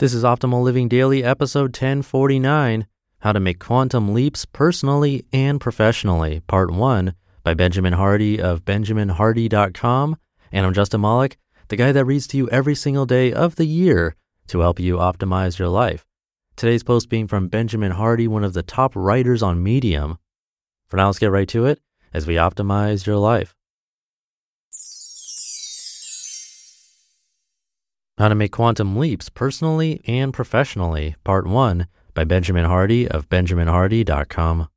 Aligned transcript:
This 0.00 0.14
is 0.14 0.24
Optimal 0.24 0.62
Living 0.62 0.88
Daily, 0.88 1.22
episode 1.22 1.76
1049 1.76 2.86
How 3.18 3.32
to 3.32 3.38
Make 3.38 3.58
Quantum 3.58 4.14
Leaps 4.14 4.46
Personally 4.46 5.26
and 5.30 5.60
Professionally, 5.60 6.40
Part 6.46 6.70
1 6.70 7.12
by 7.42 7.52
Benjamin 7.52 7.92
Hardy 7.92 8.40
of 8.40 8.64
BenjaminHardy.com. 8.64 10.16
And 10.52 10.64
I'm 10.64 10.72
Justin 10.72 11.02
Malik, 11.02 11.36
the 11.68 11.76
guy 11.76 11.92
that 11.92 12.06
reads 12.06 12.26
to 12.28 12.38
you 12.38 12.48
every 12.48 12.74
single 12.74 13.04
day 13.04 13.30
of 13.30 13.56
the 13.56 13.66
year 13.66 14.16
to 14.46 14.60
help 14.60 14.80
you 14.80 14.96
optimize 14.96 15.58
your 15.58 15.68
life. 15.68 16.06
Today's 16.56 16.82
post 16.82 17.10
being 17.10 17.28
from 17.28 17.48
Benjamin 17.48 17.92
Hardy, 17.92 18.26
one 18.26 18.42
of 18.42 18.54
the 18.54 18.62
top 18.62 18.96
writers 18.96 19.42
on 19.42 19.62
Medium. 19.62 20.16
For 20.86 20.96
now, 20.96 21.08
let's 21.08 21.18
get 21.18 21.30
right 21.30 21.48
to 21.48 21.66
it 21.66 21.78
as 22.14 22.26
we 22.26 22.36
optimize 22.36 23.04
your 23.04 23.18
life. 23.18 23.54
How 28.20 28.28
to 28.28 28.34
Make 28.34 28.52
Quantum 28.52 28.98
Leaps 28.98 29.30
Personally 29.30 30.02
and 30.04 30.34
Professionally, 30.34 31.16
Part 31.24 31.46
1 31.46 31.86
by 32.12 32.24
Benjamin 32.24 32.66
Hardy 32.66 33.08
of 33.08 33.30
BenjaminHardy.com. 33.30 34.68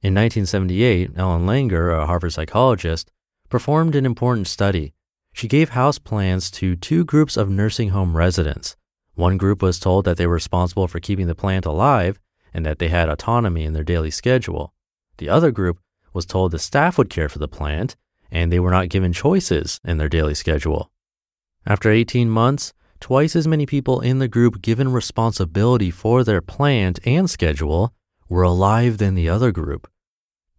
In 0.00 0.14
1978, 0.14 1.10
Ellen 1.18 1.44
Langer, 1.44 2.02
a 2.02 2.06
Harvard 2.06 2.32
psychologist, 2.32 3.10
performed 3.50 3.94
an 3.94 4.06
important 4.06 4.46
study. 4.46 4.94
She 5.34 5.48
gave 5.48 5.68
house 5.68 5.98
plans 5.98 6.50
to 6.52 6.76
two 6.76 7.04
groups 7.04 7.36
of 7.36 7.50
nursing 7.50 7.90
home 7.90 8.16
residents. 8.16 8.74
One 9.14 9.36
group 9.36 9.60
was 9.60 9.78
told 9.78 10.06
that 10.06 10.16
they 10.16 10.26
were 10.26 10.32
responsible 10.32 10.88
for 10.88 11.00
keeping 11.00 11.26
the 11.26 11.34
plant 11.34 11.66
alive 11.66 12.18
and 12.54 12.64
that 12.64 12.78
they 12.78 12.88
had 12.88 13.10
autonomy 13.10 13.64
in 13.64 13.74
their 13.74 13.84
daily 13.84 14.10
schedule. 14.10 14.72
The 15.18 15.28
other 15.28 15.50
group 15.50 15.78
was 16.14 16.24
told 16.24 16.52
the 16.52 16.58
staff 16.58 16.96
would 16.96 17.10
care 17.10 17.28
for 17.28 17.38
the 17.38 17.48
plant 17.48 17.96
and 18.30 18.50
they 18.50 18.60
were 18.60 18.70
not 18.70 18.88
given 18.88 19.12
choices 19.12 19.78
in 19.84 19.98
their 19.98 20.08
daily 20.08 20.34
schedule. 20.34 20.90
After 21.66 21.90
18 21.90 22.30
months, 22.30 22.72
twice 23.00 23.36
as 23.36 23.46
many 23.46 23.66
people 23.66 24.00
in 24.00 24.18
the 24.18 24.28
group 24.28 24.62
given 24.62 24.92
responsibility 24.92 25.90
for 25.90 26.24
their 26.24 26.40
plant 26.40 26.98
and 27.04 27.28
schedule 27.28 27.92
were 28.28 28.42
alive 28.42 28.98
than 28.98 29.14
the 29.14 29.28
other 29.28 29.52
group. 29.52 29.90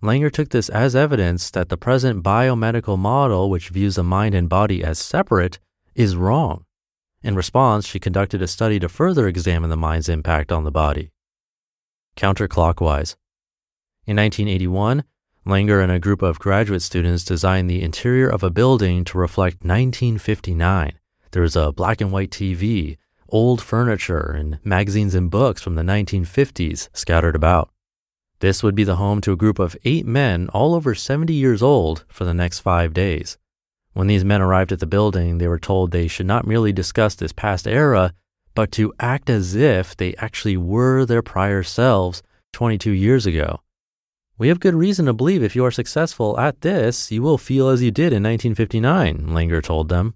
Langer 0.01 0.31
took 0.31 0.49
this 0.49 0.69
as 0.69 0.95
evidence 0.95 1.51
that 1.51 1.69
the 1.69 1.77
present 1.77 2.23
biomedical 2.23 2.97
model, 2.97 3.49
which 3.49 3.69
views 3.69 3.95
the 3.95 4.03
mind 4.03 4.33
and 4.33 4.47
body 4.47 4.83
as 4.83 4.97
separate, 4.97 5.59
is 5.93 6.15
wrong. 6.15 6.65
In 7.21 7.35
response, 7.35 7.85
she 7.85 7.99
conducted 7.99 8.41
a 8.41 8.47
study 8.47 8.79
to 8.79 8.87
further 8.87 9.27
examine 9.27 9.69
the 9.69 9.75
mind's 9.75 10.07
impact 10.07 10.53
on 10.53 10.63
the 10.63 10.71
body. 10.71 11.11
Counterclockwise. 12.15 13.15
In 14.05 14.15
1981, 14.15 15.03
Langer 15.49 15.81
and 15.81 15.91
a 15.91 15.99
group 15.99 16.21
of 16.21 16.37
graduate 16.37 16.83
students 16.83 17.23
designed 17.23 17.69
the 17.69 17.81
interior 17.81 18.29
of 18.29 18.43
a 18.43 18.51
building 18.51 19.03
to 19.05 19.17
reflect 19.17 19.65
1959. 19.65 20.93
There 21.31 21.41
was 21.41 21.55
a 21.55 21.71
black 21.71 22.01
and 22.01 22.11
white 22.11 22.29
TV, 22.29 22.97
old 23.27 23.59
furniture, 23.59 24.31
and 24.31 24.59
magazines 24.63 25.15
and 25.15 25.31
books 25.31 25.61
from 25.61 25.73
the 25.73 25.81
1950s 25.81 26.89
scattered 26.93 27.35
about. 27.35 27.71
This 28.41 28.61
would 28.61 28.75
be 28.75 28.83
the 28.83 28.97
home 28.97 29.21
to 29.21 29.31
a 29.31 29.35
group 29.35 29.57
of 29.57 29.75
eight 29.83 30.05
men, 30.05 30.49
all 30.49 30.75
over 30.75 30.93
70 30.93 31.33
years 31.33 31.63
old, 31.63 32.05
for 32.07 32.25
the 32.25 32.33
next 32.33 32.59
five 32.59 32.93
days. 32.93 33.37
When 33.93 34.07
these 34.07 34.23
men 34.23 34.41
arrived 34.41 34.71
at 34.71 34.79
the 34.79 34.85
building, 34.85 35.39
they 35.39 35.47
were 35.47 35.59
told 35.59 35.91
they 35.91 36.07
should 36.07 36.27
not 36.27 36.47
merely 36.47 36.71
discuss 36.71 37.15
this 37.15 37.33
past 37.33 37.67
era, 37.67 38.13
but 38.53 38.71
to 38.73 38.93
act 38.99 39.29
as 39.29 39.55
if 39.55 39.97
they 39.97 40.13
actually 40.19 40.57
were 40.57 41.05
their 41.05 41.23
prior 41.23 41.63
selves 41.63 42.21
22 42.53 42.91
years 42.91 43.25
ago. 43.25 43.61
We 44.39 44.47
have 44.47 44.61
good 44.61 44.73
reason 44.73 45.05
to 45.07 45.13
believe 45.13 45.43
if 45.43 45.53
you 45.53 45.65
are 45.65 45.71
successful 45.71 46.39
at 46.39 46.61
this, 46.61 47.11
you 47.11 47.21
will 47.21 47.37
feel 47.37 47.67
as 47.67 47.83
you 47.83 47.91
did 47.91 48.13
in 48.13 48.23
1959, 48.23 49.27
Langer 49.27 49.61
told 49.61 49.89
them. 49.89 50.13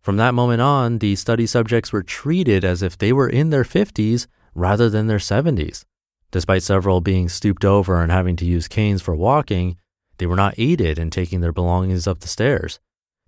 From 0.00 0.18
that 0.18 0.34
moment 0.34 0.62
on, 0.62 1.00
the 1.00 1.16
study 1.16 1.46
subjects 1.48 1.92
were 1.92 2.04
treated 2.04 2.64
as 2.64 2.80
if 2.80 2.96
they 2.96 3.12
were 3.12 3.28
in 3.28 3.50
their 3.50 3.64
50s 3.64 4.28
rather 4.54 4.88
than 4.88 5.08
their 5.08 5.18
70s. 5.18 5.84
Despite 6.30 6.62
several 6.62 7.00
being 7.00 7.28
stooped 7.28 7.64
over 7.64 8.00
and 8.00 8.12
having 8.12 8.36
to 8.36 8.44
use 8.44 8.68
canes 8.68 9.02
for 9.02 9.16
walking, 9.16 9.76
they 10.18 10.26
were 10.26 10.36
not 10.36 10.54
aided 10.56 10.96
in 10.96 11.10
taking 11.10 11.40
their 11.40 11.52
belongings 11.52 12.06
up 12.06 12.20
the 12.20 12.28
stairs. 12.28 12.78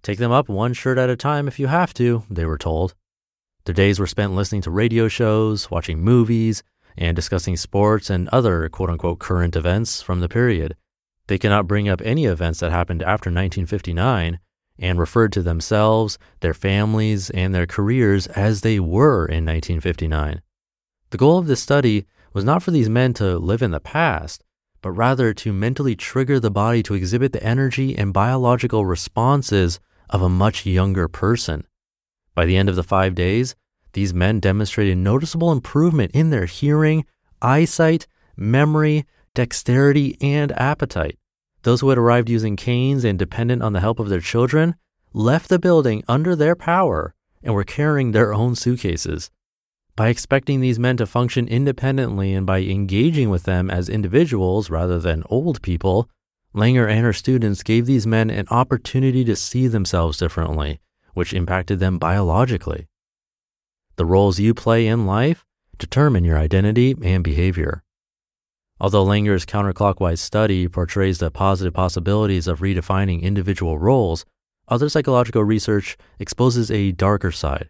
Take 0.03 0.19
them 0.19 0.31
up 0.31 0.49
one 0.49 0.73
shirt 0.73 0.99
at 0.99 1.11
a 1.11 1.17
time 1.17 1.49
if 1.49 1.59
you 1.59 1.67
have 1.67 1.93
to, 1.95 2.23
they 2.31 2.47
were 2.47 2.59
told. 2.59 2.95
Their 3.65 3.75
days 3.75 3.99
were 3.99 4.07
spent 4.07 4.37
listening 4.37 4.63
to 4.63 4.71
radio 4.71 5.09
shows, 5.09 5.69
watching 5.69 6.01
movies, 6.01 6.63
and 6.97 7.17
discussing 7.17 7.57
sports 7.57 8.11
and 8.11 8.29
other 8.29 8.69
quote 8.69 8.91
unquote 8.91 9.19
current 9.19 9.57
events 9.57 10.03
from 10.03 10.21
the 10.21 10.29
period. 10.29 10.77
They 11.27 11.39
cannot 11.39 11.67
bring 11.67 11.89
up 11.89 12.01
any 12.05 12.27
events 12.27 12.61
that 12.61 12.71
happened 12.71 13.03
after 13.03 13.29
1959 13.31 14.39
and 14.79 14.99
referred 14.99 15.33
to 15.33 15.43
themselves, 15.43 16.19
their 16.41 16.55
families, 16.55 17.31
and 17.31 17.55
their 17.55 17.67
careers 17.67 18.27
as 18.29 18.63
they 18.63 18.81
were 18.81 19.27
in 19.27 19.45
1959. 19.45 20.43
The 21.11 21.19
goal 21.19 21.39
of 21.39 21.47
this 21.47 21.63
study 21.63 22.07
was 22.33 22.45
not 22.45 22.63
for 22.63 22.71
these 22.71 22.89
men 22.89 23.13
to 23.15 23.39
live 23.39 23.63
in 23.63 23.71
the 23.71 23.81
past, 23.81 24.43
but 24.81 24.91
rather 24.91 25.33
to 25.33 25.53
mentally 25.53 25.95
trigger 25.95 26.41
the 26.41 26.51
body 26.51 26.83
to 26.83 26.95
exhibit 26.95 27.33
the 27.33 27.43
energy 27.43 27.97
and 27.97 28.13
biological 28.13 28.85
responses 28.85 29.79
of 30.11 30.23
a 30.23 30.29
much 30.29 30.67
younger 30.67 31.07
person. 31.07 31.65
By 32.35 32.47
the 32.47 32.57
end 32.57 32.69
of 32.69 32.77
the 32.77 32.83
five 32.83 33.15
days, 33.15 33.55
these 33.93 34.15
men 34.15 34.41
demonstrated 34.41 34.99
noticeable 34.99 35.53
improvement 35.53 36.11
in 36.13 36.31
their 36.31 36.47
hearing, 36.47 37.05
eyesight, 37.41 38.07
memory, 38.37 39.05
dexterity, 39.35 40.17
and 40.21 40.53
appetite. 40.53 41.19
Those 41.63 41.81
who 41.81 41.91
had 41.91 41.99
arrived 41.99 42.29
using 42.29 42.57
canes 42.57 43.05
and 43.05 43.19
dependent 43.19 43.63
on 43.63 43.73
the 43.73 43.81
help 43.81 43.99
of 43.99 44.09
their 44.09 44.21
children 44.21 44.75
left 45.13 45.49
the 45.49 45.59
building 45.59 46.03
under 46.09 46.35
their 46.35 46.57
power 46.57 47.15
and 47.43 47.55
were 47.55 47.65
carrying 47.65 48.13
their 48.13 48.33
own 48.33 48.55
suitcases. 48.55 49.31
By 49.95 50.09
expecting 50.09 50.61
these 50.61 50.79
men 50.79 50.97
to 50.97 51.07
function 51.07 51.47
independently 51.47 52.33
and 52.33 52.47
by 52.47 52.61
engaging 52.61 53.29
with 53.29 53.45
them 53.45 53.71
as 53.71 53.89
individuals 53.89 54.71
rather 54.71 54.99
than 54.99 55.23
old 55.29 55.61
people, 55.63 56.09
Langer 56.55 56.89
and 56.89 57.01
her 57.05 57.13
students 57.13 57.63
gave 57.63 57.87
these 57.87 58.07
men 58.07 58.31
an 58.31 58.47
opportunity 58.51 59.25
to 59.25 59.37
see 59.37 59.69
themselves 59.69 60.19
differently, 60.19 60.81
which 61.15 61.35
impacted 61.35 61.79
them 61.79 61.99
biologically. 61.99 62.87
The 63.97 64.07
roles 64.07 64.39
you 64.39 64.55
play 64.55 64.87
in 64.87 65.07
life 65.07 65.45
determine 65.79 66.25
your 66.25 66.39
identity 66.39 66.95
and 67.03 67.23
behavior. 67.23 67.83
Although 68.81 69.05
Langer's 69.05 69.47
counterclockwise 69.47 70.19
study 70.19 70.67
portrays 70.67 71.19
the 71.19 71.31
positive 71.31 71.75
possibilities 71.75 72.49
of 72.49 72.61
redefining 72.61 73.23
individual 73.23 73.79
roles, 73.79 74.25
other 74.69 74.89
psychological 74.89 75.45
research 75.45 75.97
exposes 76.19 76.71
a 76.71 76.93
darker 76.93 77.31
side. 77.31 77.69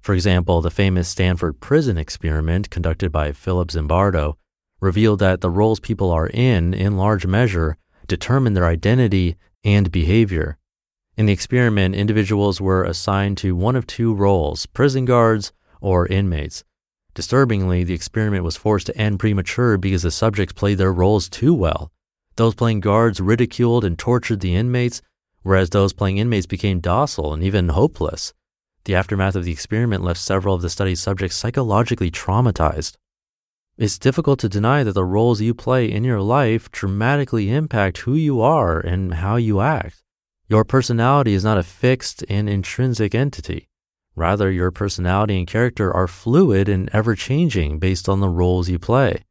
For 0.00 0.14
example, 0.14 0.60
the 0.60 0.70
famous 0.70 1.08
Stanford 1.08 1.60
prison 1.60 1.98
experiment 1.98 2.70
conducted 2.70 3.12
by 3.12 3.32
Philip 3.32 3.70
Zimbardo 3.70 4.34
revealed 4.80 5.18
that 5.20 5.40
the 5.42 5.50
roles 5.50 5.78
people 5.78 6.10
are 6.10 6.26
in, 6.28 6.74
in 6.74 6.96
large 6.96 7.26
measure, 7.26 7.76
determine 8.06 8.54
their 8.54 8.66
identity 8.66 9.36
and 9.62 9.92
behavior. 9.92 10.56
In 11.16 11.26
the 11.26 11.32
experiment, 11.32 11.94
individuals 11.94 12.60
were 12.60 12.82
assigned 12.82 13.36
to 13.38 13.54
one 13.54 13.76
of 13.76 13.86
two 13.86 14.14
roles 14.14 14.66
prison 14.66 15.04
guards 15.04 15.52
or 15.80 16.06
inmates. 16.06 16.64
Disturbingly, 17.14 17.84
the 17.84 17.94
experiment 17.94 18.44
was 18.44 18.56
forced 18.56 18.86
to 18.86 18.96
end 18.96 19.18
premature 19.18 19.76
because 19.76 20.02
the 20.02 20.10
subjects 20.10 20.52
played 20.52 20.78
their 20.78 20.92
roles 20.92 21.28
too 21.28 21.52
well. 21.52 21.90
Those 22.36 22.54
playing 22.54 22.80
guards 22.80 23.20
ridiculed 23.20 23.84
and 23.84 23.98
tortured 23.98 24.40
the 24.40 24.54
inmates, 24.54 25.02
whereas 25.42 25.70
those 25.70 25.92
playing 25.92 26.18
inmates 26.18 26.46
became 26.46 26.80
docile 26.80 27.34
and 27.34 27.42
even 27.42 27.68
hopeless. 27.70 28.32
The 28.84 28.94
aftermath 28.94 29.36
of 29.36 29.44
the 29.44 29.52
experiment 29.52 30.02
left 30.02 30.20
several 30.20 30.54
of 30.54 30.62
the 30.62 30.70
study's 30.70 31.00
subjects 31.00 31.36
psychologically 31.36 32.10
traumatized. 32.10 32.96
It's 33.76 33.98
difficult 33.98 34.38
to 34.40 34.48
deny 34.48 34.84
that 34.84 34.92
the 34.92 35.04
roles 35.04 35.40
you 35.40 35.54
play 35.54 35.90
in 35.90 36.04
your 36.04 36.20
life 36.20 36.70
dramatically 36.70 37.50
impact 37.50 37.98
who 37.98 38.14
you 38.14 38.40
are 38.40 38.78
and 38.78 39.14
how 39.14 39.36
you 39.36 39.60
act. 39.60 40.02
Your 40.48 40.64
personality 40.64 41.32
is 41.32 41.44
not 41.44 41.58
a 41.58 41.62
fixed 41.62 42.24
and 42.28 42.48
intrinsic 42.48 43.14
entity. 43.14 43.69
Rather, 44.20 44.50
your 44.50 44.70
personality 44.70 45.38
and 45.38 45.46
character 45.46 45.90
are 45.90 46.06
fluid 46.06 46.68
and 46.68 46.90
ever 46.92 47.14
changing 47.14 47.78
based 47.78 48.06
on 48.06 48.20
the 48.20 48.28
roles 48.28 48.68
you 48.68 48.78
play. 48.78 49.24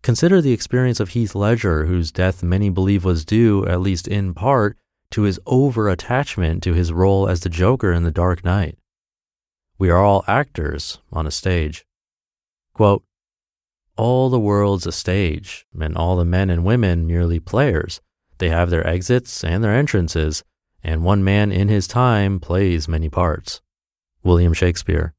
Consider 0.00 0.40
the 0.40 0.54
experience 0.54 1.00
of 1.00 1.10
Heath 1.10 1.34
Ledger, 1.34 1.84
whose 1.84 2.10
death 2.10 2.42
many 2.42 2.70
believe 2.70 3.04
was 3.04 3.26
due, 3.26 3.66
at 3.66 3.82
least 3.82 4.08
in 4.08 4.32
part, 4.32 4.78
to 5.10 5.22
his 5.22 5.38
over 5.44 5.90
attachment 5.90 6.62
to 6.62 6.72
his 6.72 6.94
role 6.94 7.28
as 7.28 7.40
the 7.40 7.50
Joker 7.50 7.92
in 7.92 8.04
The 8.04 8.10
Dark 8.10 8.42
Knight. 8.42 8.78
We 9.78 9.90
are 9.90 10.02
all 10.02 10.24
actors 10.26 10.98
on 11.12 11.26
a 11.26 11.30
stage. 11.30 11.84
Quote, 12.72 13.04
all 13.98 14.30
the 14.30 14.40
world's 14.40 14.86
a 14.86 14.92
stage, 14.92 15.66
and 15.78 15.94
all 15.94 16.16
the 16.16 16.24
men 16.24 16.48
and 16.48 16.64
women 16.64 17.06
merely 17.06 17.38
players. 17.38 18.00
They 18.38 18.48
have 18.48 18.70
their 18.70 18.86
exits 18.86 19.44
and 19.44 19.62
their 19.62 19.74
entrances, 19.74 20.42
and 20.82 21.04
one 21.04 21.22
man 21.22 21.52
in 21.52 21.68
his 21.68 21.86
time 21.86 22.40
plays 22.40 22.88
many 22.88 23.10
parts. 23.10 23.60
William 24.24 24.52
Shakespeare. 24.52 25.14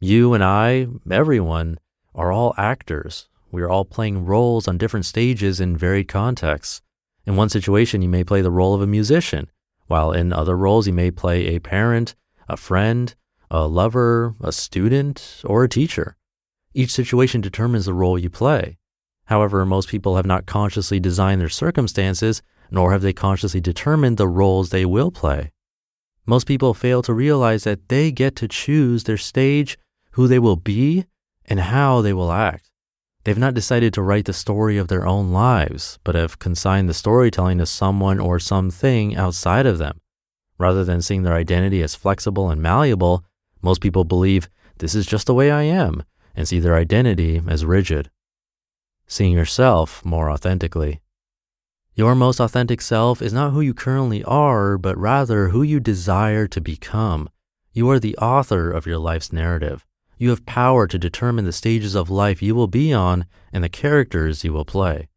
You 0.00 0.32
and 0.32 0.42
I, 0.42 0.86
everyone, 1.10 1.78
are 2.14 2.32
all 2.32 2.54
actors. 2.56 3.28
We 3.50 3.62
are 3.62 3.68
all 3.68 3.84
playing 3.84 4.24
roles 4.24 4.66
on 4.66 4.78
different 4.78 5.04
stages 5.04 5.60
in 5.60 5.76
varied 5.76 6.08
contexts. 6.08 6.80
In 7.26 7.36
one 7.36 7.50
situation, 7.50 8.02
you 8.02 8.08
may 8.08 8.24
play 8.24 8.40
the 8.40 8.50
role 8.50 8.74
of 8.74 8.80
a 8.80 8.86
musician, 8.86 9.50
while 9.86 10.10
in 10.10 10.32
other 10.32 10.56
roles, 10.56 10.86
you 10.86 10.92
may 10.92 11.10
play 11.10 11.48
a 11.48 11.60
parent, 11.60 12.14
a 12.48 12.56
friend, 12.56 13.14
a 13.50 13.66
lover, 13.66 14.34
a 14.40 14.52
student, 14.52 15.42
or 15.44 15.64
a 15.64 15.68
teacher. 15.68 16.16
Each 16.72 16.90
situation 16.90 17.42
determines 17.42 17.84
the 17.84 17.94
role 17.94 18.18
you 18.18 18.30
play. 18.30 18.78
However, 19.26 19.66
most 19.66 19.88
people 19.88 20.16
have 20.16 20.26
not 20.26 20.46
consciously 20.46 20.98
designed 20.98 21.40
their 21.40 21.50
circumstances, 21.50 22.42
nor 22.70 22.92
have 22.92 23.02
they 23.02 23.12
consciously 23.12 23.60
determined 23.60 24.16
the 24.16 24.26
roles 24.26 24.70
they 24.70 24.86
will 24.86 25.10
play. 25.10 25.52
Most 26.26 26.46
people 26.46 26.72
fail 26.72 27.02
to 27.02 27.12
realize 27.12 27.64
that 27.64 27.88
they 27.88 28.12
get 28.12 28.36
to 28.36 28.48
choose 28.48 29.04
their 29.04 29.16
stage, 29.16 29.76
who 30.12 30.28
they 30.28 30.38
will 30.38 30.56
be, 30.56 31.04
and 31.46 31.58
how 31.60 32.00
they 32.00 32.12
will 32.12 32.30
act. 32.30 32.70
They've 33.24 33.38
not 33.38 33.54
decided 33.54 33.92
to 33.94 34.02
write 34.02 34.24
the 34.24 34.32
story 34.32 34.78
of 34.78 34.88
their 34.88 35.06
own 35.06 35.32
lives, 35.32 35.98
but 36.04 36.14
have 36.14 36.38
consigned 36.38 36.88
the 36.88 36.94
storytelling 36.94 37.58
to 37.58 37.66
someone 37.66 38.18
or 38.18 38.38
something 38.38 39.16
outside 39.16 39.66
of 39.66 39.78
them. 39.78 40.00
Rather 40.58 40.84
than 40.84 41.02
seeing 41.02 41.22
their 41.22 41.34
identity 41.34 41.82
as 41.82 41.94
flexible 41.94 42.50
and 42.50 42.62
malleable, 42.62 43.24
most 43.60 43.80
people 43.80 44.04
believe 44.04 44.48
this 44.78 44.94
is 44.94 45.06
just 45.06 45.26
the 45.26 45.34
way 45.34 45.50
I 45.50 45.62
am, 45.62 46.04
and 46.34 46.48
see 46.48 46.58
their 46.58 46.76
identity 46.76 47.42
as 47.46 47.64
rigid. 47.64 48.10
Seeing 49.06 49.32
yourself 49.32 50.04
more 50.04 50.30
authentically. 50.30 51.01
Your 51.94 52.14
most 52.14 52.40
authentic 52.40 52.80
self 52.80 53.20
is 53.20 53.34
not 53.34 53.50
who 53.50 53.60
you 53.60 53.74
currently 53.74 54.24
are, 54.24 54.78
but 54.78 54.96
rather 54.96 55.48
who 55.48 55.62
you 55.62 55.78
desire 55.78 56.46
to 56.48 56.58
become. 56.58 57.28
You 57.74 57.90
are 57.90 57.98
the 57.98 58.16
author 58.16 58.70
of 58.70 58.86
your 58.86 58.96
life's 58.96 59.30
narrative. 59.30 59.84
You 60.16 60.30
have 60.30 60.46
power 60.46 60.86
to 60.86 60.98
determine 60.98 61.44
the 61.44 61.52
stages 61.52 61.94
of 61.94 62.08
life 62.08 62.40
you 62.40 62.54
will 62.54 62.66
be 62.66 62.94
on 62.94 63.26
and 63.52 63.62
the 63.62 63.68
characters 63.68 64.42
you 64.42 64.54
will 64.54 64.64
play. 64.64 65.08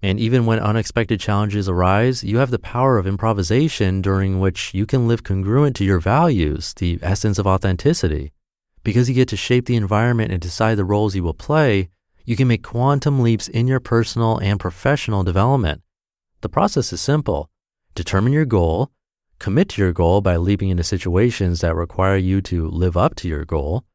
And 0.00 0.18
even 0.18 0.46
when 0.46 0.58
unexpected 0.60 1.20
challenges 1.20 1.68
arise, 1.68 2.24
you 2.24 2.38
have 2.38 2.50
the 2.50 2.58
power 2.58 2.96
of 2.96 3.06
improvisation 3.06 4.00
during 4.00 4.40
which 4.40 4.72
you 4.72 4.86
can 4.86 5.06
live 5.06 5.24
congruent 5.24 5.76
to 5.76 5.84
your 5.84 6.00
values, 6.00 6.72
the 6.72 6.98
essence 7.02 7.38
of 7.38 7.46
authenticity. 7.46 8.32
Because 8.82 9.10
you 9.10 9.14
get 9.14 9.28
to 9.28 9.36
shape 9.36 9.66
the 9.66 9.76
environment 9.76 10.32
and 10.32 10.40
decide 10.40 10.76
the 10.76 10.86
roles 10.86 11.14
you 11.14 11.22
will 11.22 11.34
play, 11.34 11.90
you 12.24 12.34
can 12.34 12.48
make 12.48 12.62
quantum 12.62 13.20
leaps 13.20 13.46
in 13.46 13.66
your 13.66 13.80
personal 13.80 14.38
and 14.38 14.58
professional 14.58 15.22
development. 15.22 15.82
The 16.44 16.50
process 16.50 16.92
is 16.92 17.00
simple. 17.00 17.48
Determine 17.94 18.34
your 18.34 18.44
goal, 18.44 18.92
commit 19.38 19.70
to 19.70 19.80
your 19.80 19.94
goal 19.94 20.20
by 20.20 20.36
leaping 20.36 20.68
into 20.68 20.84
situations 20.84 21.62
that 21.62 21.74
require 21.74 22.18
you 22.18 22.42
to 22.42 22.68
live 22.68 22.98
up 22.98 23.14
to 23.14 23.28
your 23.28 23.46
goal, 23.46 23.86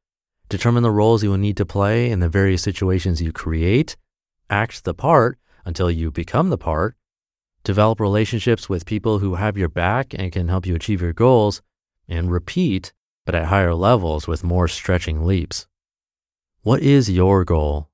determine 0.50 0.82
the 0.82 0.90
roles 0.90 1.22
you 1.22 1.30
will 1.30 1.38
need 1.38 1.58
to 1.58 1.66
play 1.68 2.10
in 2.10 2.22
the 2.22 2.28
various 2.28 2.64
situations 2.64 3.22
you 3.22 3.32
create, 3.32 3.96
act 4.50 4.84
the 4.84 4.96
part 4.96 5.38
until 5.64 5.92
you 5.92 6.10
become 6.10 6.50
the 6.50 6.58
part, 6.58 6.96
develop 7.64 8.00
relationships 8.00 8.68
with 8.68 8.84
people 8.84 9.20
who 9.20 9.36
have 9.36 9.56
your 9.56 9.70
back 9.70 10.16
and 10.18 10.32
can 10.32 10.48
help 10.48 10.66
you 10.66 10.74
achieve 10.74 11.04
your 11.04 11.14
goals, 11.14 11.62
and 12.08 12.32
repeat 12.32 12.94
but 13.28 13.36
at 13.36 13.46
higher 13.46 13.76
levels 13.76 14.28
with 14.28 14.44
more 14.44 14.68
stretching 14.68 15.24
leaps. 15.24 15.68
What 16.64 16.82
is 16.82 17.12
your 17.12 17.46
goal? 17.46 17.92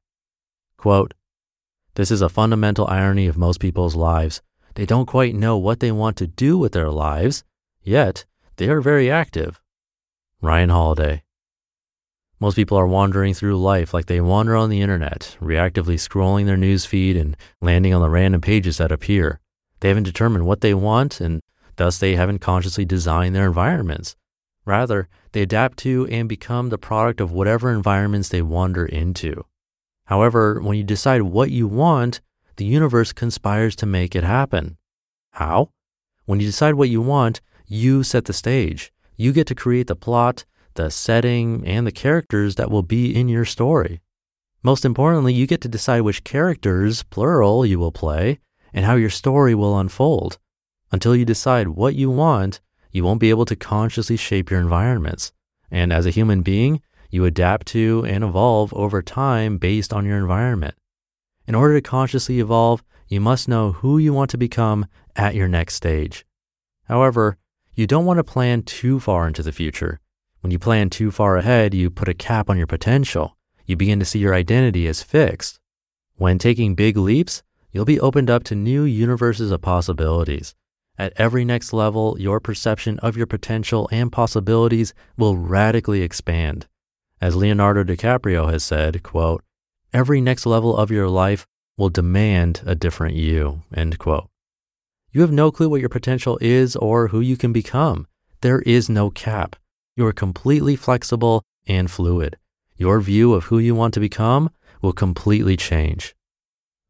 Quote, 0.78 1.14
this 1.96 2.12
is 2.12 2.22
a 2.22 2.30
fundamental 2.30 2.88
irony 2.88 3.28
of 3.28 3.38
most 3.38 3.60
people's 3.60 3.96
lives. 3.96 4.42
They 4.76 4.86
don't 4.86 5.06
quite 5.06 5.34
know 5.34 5.58
what 5.58 5.80
they 5.80 5.92
want 5.92 6.18
to 6.18 6.28
do 6.28 6.58
with 6.58 6.74
their 6.74 6.92
lives, 6.92 7.44
yet 7.82 8.26
they 8.58 8.70
are 8.70 8.82
very 8.82 9.10
active. 9.10 9.62
Ryan 10.42 10.70
Holiday. 10.70 11.24
Most 12.40 12.56
people 12.56 12.78
are 12.78 12.88
wandering 12.88 13.34
through 13.34 13.58
life 13.58 13.94
like 13.94 14.08
they 14.08 14.20
wander 14.20 14.58
on 14.58 14.70
the 14.70 14.82
internet, 14.82 15.38
reactively 15.42 15.96
scrolling 15.96 16.46
their 16.46 16.58
news 16.58 16.86
feed 16.86 17.16
and 17.16 17.38
landing 17.62 17.94
on 17.94 18.02
the 18.02 18.10
random 18.10 18.42
pages 18.42 18.78
that 18.78 18.92
appear. 18.92 19.40
They 19.80 19.88
haven't 19.88 20.04
determined 20.04 20.46
what 20.46 20.60
they 20.60 20.74
want, 20.74 21.22
and 21.22 21.42
thus 21.78 21.98
they 21.98 22.16
haven't 22.18 22.40
consciously 22.40 22.84
designed 22.84 23.34
their 23.34 23.48
environments. 23.48 24.18
Rather, 24.66 25.08
they 25.32 25.42
adapt 25.42 25.78
to 25.80 26.08
and 26.08 26.28
become 26.28 26.70
the 26.70 26.78
product 26.78 27.22
of 27.22 27.32
whatever 27.32 27.72
environments 27.72 28.28
they 28.28 28.42
wander 28.42 28.86
into. 28.86 29.46
However, 30.06 30.62
when 30.62 30.78
you 30.78 30.84
decide 30.84 31.24
what 31.24 31.52
you 31.52 31.68
want, 31.68 32.22
the 32.58 32.66
universe 32.66 33.12
conspires 33.12 33.76
to 33.78 33.86
make 33.86 34.16
it 34.16 34.24
happen. 34.24 34.78
How? 35.32 35.72
When 36.26 36.40
you 36.40 36.46
decide 36.46 36.76
what 36.76 36.90
you 36.90 37.02
want, 37.02 37.42
you 37.68 38.04
set 38.04 38.26
the 38.26 38.34
stage. 38.34 38.92
You 39.16 39.34
get 39.34 39.48
to 39.48 39.56
create 39.56 39.88
the 39.88 39.96
plot, 39.96 40.46
the 40.76 40.90
setting, 40.90 41.66
and 41.66 41.86
the 41.86 41.92
characters 41.92 42.56
that 42.56 42.70
will 42.70 42.84
be 42.84 43.16
in 43.16 43.28
your 43.28 43.46
story. 43.46 44.02
Most 44.64 44.86
importantly, 44.86 45.34
you 45.34 45.48
get 45.48 45.62
to 45.62 45.68
decide 45.68 46.02
which 46.02 46.24
characters, 46.24 47.04
plural, 47.04 47.66
you 47.66 47.80
will 47.80 47.92
play 47.92 48.40
and 48.74 48.86
how 48.86 48.96
your 48.96 49.10
story 49.10 49.56
will 49.56 49.80
unfold. 49.80 50.38
Until 50.92 51.16
you 51.16 51.26
decide 51.26 51.70
what 51.70 51.96
you 51.96 52.10
want, 52.10 52.62
you 52.92 53.04
won't 53.04 53.20
be 53.20 53.30
able 53.30 53.46
to 53.46 53.56
consciously 53.56 54.18
shape 54.18 54.50
your 54.50 54.60
environments. 54.60 55.32
And 55.72 55.92
as 55.92 56.06
a 56.06 56.12
human 56.12 56.42
being, 56.42 56.82
you 57.16 57.26
adapt 57.26 57.66
to 57.68 58.06
and 58.06 58.24
evolve 58.24 58.74
over 58.74 59.02
time 59.02 59.58
based 59.58 59.92
on 59.94 60.06
your 60.06 60.18
environment. 60.18 60.76
In 61.48 61.56
order 61.56 61.76
to 61.76 61.82
consciously 61.82 62.40
evolve, 62.40 62.84
you 63.08 63.22
must 63.22 63.48
know 63.48 63.72
who 63.72 63.98
you 63.98 64.14
want 64.14 64.30
to 64.32 64.38
become 64.38 64.86
at 65.16 65.34
your 65.34 65.48
next 65.48 65.76
stage. 65.76 66.26
However, 66.84 67.38
you 67.74 67.88
don't 67.88 68.06
want 68.06 68.18
to 68.18 68.24
plan 68.24 68.64
too 68.64 69.00
far 69.00 69.28
into 69.28 69.42
the 69.42 69.52
future. 69.52 70.00
When 70.42 70.52
you 70.52 70.60
plan 70.60 70.90
too 70.90 71.10
far 71.10 71.38
ahead, 71.38 71.74
you 71.74 71.90
put 71.90 72.10
a 72.10 72.14
cap 72.14 72.50
on 72.50 72.58
your 72.58 72.68
potential. 72.68 73.38
You 73.66 73.76
begin 73.76 74.00
to 74.00 74.06
see 74.06 74.20
your 74.20 74.36
identity 74.36 74.88
as 74.88 75.02
fixed. 75.02 75.60
When 76.18 76.38
taking 76.38 76.76
big 76.76 76.98
leaps, 76.98 77.42
you'll 77.72 77.86
be 77.86 78.00
opened 78.00 78.30
up 78.30 78.44
to 78.46 78.56
new 78.56 78.84
universes 78.84 79.52
of 79.52 79.62
possibilities. 79.62 80.54
At 80.98 81.14
every 81.18 81.44
next 81.44 81.74
level, 81.74 82.16
your 82.20 82.40
perception 82.40 83.00
of 83.00 83.18
your 83.18 83.26
potential 83.26 83.90
and 83.92 84.12
possibilities 84.12 84.94
will 85.18 85.36
radically 85.36 86.02
expand. 86.02 86.68
As 87.26 87.36
Leonardo 87.36 87.84
DiCaprio 87.84 88.52
has 88.52 88.64
said, 88.64 89.02
quote, 89.02 89.44
every 89.92 90.22
next 90.22 90.46
level 90.46 90.78
of 90.78 90.92
your 90.92 91.10
life 91.10 91.48
will 91.76 91.90
demand 91.90 92.62
a 92.68 92.76
different 92.76 93.16
you, 93.16 93.64
end 93.74 93.98
quote. 93.98 94.30
You 95.12 95.22
have 95.22 95.32
no 95.32 95.50
clue 95.50 95.68
what 95.68 95.80
your 95.80 95.90
potential 95.90 96.38
is 96.40 96.76
or 96.76 97.08
who 97.08 97.20
you 97.22 97.36
can 97.36 97.52
become. 97.52 98.06
There 98.42 98.60
is 98.62 98.92
no 98.92 99.10
cap. 99.10 99.56
You 99.96 100.06
are 100.06 100.14
completely 100.14 100.76
flexible 100.76 101.42
and 101.66 101.90
fluid. 101.90 102.38
Your 102.78 103.02
view 103.02 103.34
of 103.34 103.46
who 103.46 103.58
you 103.58 103.74
want 103.74 103.96
to 103.96 104.00
become 104.00 104.52
will 104.84 104.94
completely 104.94 105.58
change. 105.58 106.16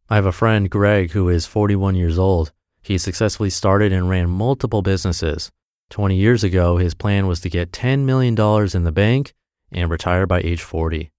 I 0.09 0.15
have 0.15 0.25
a 0.25 0.33
friend, 0.33 0.69
Greg, 0.69 1.11
who 1.11 1.29
is 1.29 1.45
41 1.45 1.95
years 1.95 2.19
old. 2.19 2.51
He 2.81 2.97
successfully 2.97 3.51
started 3.51 3.93
and 3.93 4.09
ran 4.09 4.29
multiple 4.29 4.81
businesses. 4.81 5.49
20 5.91 6.17
years 6.17 6.43
ago, 6.43 6.75
his 6.75 6.93
plan 6.93 7.25
was 7.25 7.39
to 7.39 7.49
get 7.49 7.71
$10 7.71 7.99
million 7.99 8.35
in 8.73 8.83
the 8.83 8.91
bank 8.91 9.33
and 9.75 9.91
retire 9.91 10.25
by 10.25 10.39
age 10.39 10.63
40. 10.63 11.11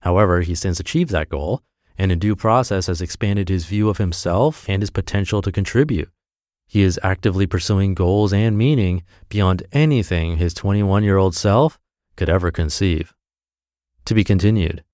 However, 0.00 0.40
he 0.40 0.54
since 0.54 0.80
achieved 0.80 1.10
that 1.10 1.28
goal 1.28 1.62
and 1.96 2.10
in 2.10 2.18
due 2.18 2.36
process 2.36 2.86
has 2.86 3.00
expanded 3.00 3.48
his 3.48 3.66
view 3.66 3.88
of 3.88 3.98
himself 3.98 4.68
and 4.68 4.82
his 4.82 4.90
potential 4.90 5.42
to 5.42 5.52
contribute. 5.52 6.10
He 6.66 6.82
is 6.82 6.98
actively 7.02 7.46
pursuing 7.46 7.94
goals 7.94 8.32
and 8.32 8.58
meaning 8.58 9.02
beyond 9.28 9.62
anything 9.72 10.36
his 10.36 10.54
21 10.54 11.04
year 11.04 11.16
old 11.16 11.34
self 11.34 11.78
could 12.16 12.28
ever 12.28 12.50
conceive. 12.50 13.14
To 14.06 14.14
be 14.14 14.24
continued. 14.24 14.84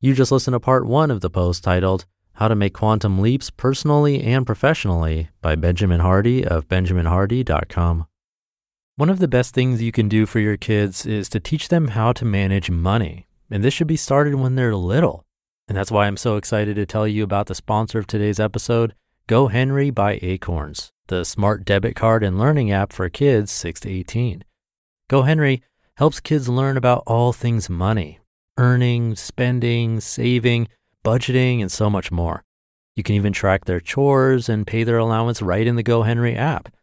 You 0.00 0.14
just 0.14 0.30
listened 0.30 0.54
to 0.54 0.60
part 0.60 0.86
one 0.86 1.10
of 1.10 1.20
the 1.22 1.30
post 1.30 1.64
titled, 1.64 2.06
How 2.34 2.46
to 2.48 2.54
Make 2.54 2.74
Quantum 2.74 3.18
Leaps 3.18 3.50
Personally 3.50 4.22
and 4.22 4.46
Professionally 4.46 5.30
by 5.40 5.56
Benjamin 5.56 6.00
Hardy 6.00 6.46
of 6.46 6.68
benjaminhardy.com. 6.68 8.06
One 8.98 9.10
of 9.10 9.20
the 9.20 9.28
best 9.28 9.54
things 9.54 9.80
you 9.80 9.92
can 9.92 10.08
do 10.08 10.26
for 10.26 10.40
your 10.40 10.56
kids 10.56 11.06
is 11.06 11.28
to 11.28 11.38
teach 11.38 11.68
them 11.68 11.86
how 11.86 12.10
to 12.14 12.24
manage 12.24 12.68
money. 12.68 13.28
And 13.48 13.62
this 13.62 13.72
should 13.72 13.86
be 13.86 13.96
started 13.96 14.34
when 14.34 14.56
they're 14.56 14.74
little. 14.74 15.24
And 15.68 15.78
that's 15.78 15.92
why 15.92 16.08
I'm 16.08 16.16
so 16.16 16.34
excited 16.34 16.74
to 16.74 16.84
tell 16.84 17.06
you 17.06 17.22
about 17.22 17.46
the 17.46 17.54
sponsor 17.54 18.00
of 18.00 18.08
today's 18.08 18.40
episode, 18.40 18.96
GoHenry 19.28 19.94
by 19.94 20.18
Acorns, 20.20 20.90
the 21.06 21.22
smart 21.22 21.64
debit 21.64 21.94
card 21.94 22.24
and 22.24 22.40
learning 22.40 22.72
app 22.72 22.92
for 22.92 23.08
kids 23.08 23.52
6 23.52 23.78
to 23.82 23.88
18. 23.88 24.42
GoHenry 25.08 25.62
helps 25.94 26.18
kids 26.18 26.48
learn 26.48 26.76
about 26.76 27.04
all 27.06 27.32
things 27.32 27.70
money, 27.70 28.18
earning, 28.56 29.14
spending, 29.14 30.00
saving, 30.00 30.66
budgeting, 31.04 31.60
and 31.60 31.70
so 31.70 31.88
much 31.88 32.10
more. 32.10 32.42
You 32.96 33.04
can 33.04 33.14
even 33.14 33.32
track 33.32 33.66
their 33.66 33.78
chores 33.78 34.48
and 34.48 34.66
pay 34.66 34.82
their 34.82 34.98
allowance 34.98 35.40
right 35.40 35.68
in 35.68 35.76
the 35.76 35.84
GoHenry 35.84 36.36
app. 36.36 36.74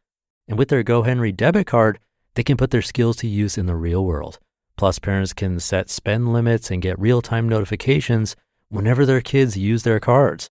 And 0.47 0.57
with 0.57 0.69
their 0.69 0.83
GoHenry 0.83 1.35
debit 1.35 1.67
card, 1.67 1.99
they 2.35 2.43
can 2.43 2.57
put 2.57 2.71
their 2.71 2.81
skills 2.81 3.17
to 3.17 3.27
use 3.27 3.57
in 3.57 3.65
the 3.65 3.75
real 3.75 4.05
world. 4.05 4.39
Plus, 4.77 4.99
parents 4.99 5.33
can 5.33 5.59
set 5.59 5.89
spend 5.89 6.31
limits 6.31 6.69
and 6.69 6.81
get 6.81 6.99
real 6.99 7.21
time 7.21 7.47
notifications 7.49 8.35
whenever 8.69 9.05
their 9.05 9.21
kids 9.21 9.57
use 9.57 9.83
their 9.83 9.99
cards. 9.99 10.49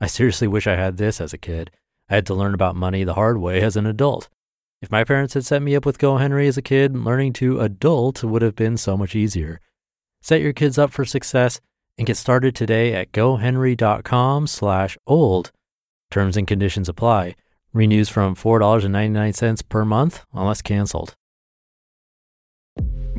I 0.00 0.06
seriously 0.06 0.48
wish 0.48 0.66
I 0.66 0.76
had 0.76 0.96
this 0.96 1.20
as 1.20 1.32
a 1.32 1.38
kid. 1.38 1.70
I 2.08 2.16
had 2.16 2.26
to 2.26 2.34
learn 2.34 2.54
about 2.54 2.74
money 2.74 3.04
the 3.04 3.14
hard 3.14 3.38
way 3.38 3.60
as 3.60 3.76
an 3.76 3.86
adult. 3.86 4.28
If 4.82 4.90
my 4.90 5.04
parents 5.04 5.34
had 5.34 5.44
set 5.44 5.62
me 5.62 5.76
up 5.76 5.84
with 5.84 5.98
GoHenry 5.98 6.48
as 6.48 6.56
a 6.56 6.62
kid, 6.62 6.96
learning 6.96 7.34
to 7.34 7.60
adult 7.60 8.24
would 8.24 8.42
have 8.42 8.56
been 8.56 8.76
so 8.76 8.96
much 8.96 9.14
easier. 9.14 9.60
Set 10.22 10.40
your 10.40 10.52
kids 10.52 10.78
up 10.78 10.90
for 10.90 11.04
success 11.04 11.60
and 11.98 12.06
get 12.06 12.16
started 12.16 12.56
today 12.56 12.94
at 12.94 13.12
gohenry.com 13.12 14.46
slash 14.46 14.96
old. 15.06 15.52
Terms 16.10 16.36
and 16.36 16.48
conditions 16.48 16.88
apply. 16.88 17.36
Renews 17.72 18.08
from 18.08 18.34
$4.99 18.34 19.68
per 19.68 19.84
month 19.84 20.24
unless 20.32 20.62
canceled. 20.62 21.14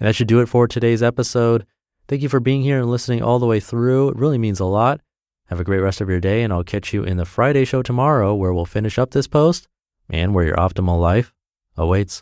And 0.00 0.08
that 0.08 0.14
should 0.14 0.28
do 0.28 0.40
it 0.40 0.46
for 0.46 0.66
today's 0.66 1.02
episode. 1.02 1.66
Thank 2.08 2.22
you 2.22 2.28
for 2.28 2.40
being 2.40 2.62
here 2.62 2.80
and 2.80 2.90
listening 2.90 3.22
all 3.22 3.38
the 3.38 3.46
way 3.46 3.60
through. 3.60 4.08
It 4.08 4.16
really 4.16 4.38
means 4.38 4.58
a 4.58 4.64
lot. 4.64 5.00
Have 5.46 5.60
a 5.60 5.64
great 5.64 5.80
rest 5.80 6.00
of 6.00 6.08
your 6.08 6.20
day, 6.20 6.42
and 6.42 6.52
I'll 6.52 6.64
catch 6.64 6.92
you 6.92 7.04
in 7.04 7.18
the 7.18 7.24
Friday 7.24 7.64
show 7.64 7.82
tomorrow 7.82 8.34
where 8.34 8.52
we'll 8.52 8.64
finish 8.64 8.98
up 8.98 9.10
this 9.10 9.26
post 9.26 9.68
and 10.08 10.34
where 10.34 10.46
your 10.46 10.56
optimal 10.56 10.98
life 10.98 11.34
awaits. 11.76 12.18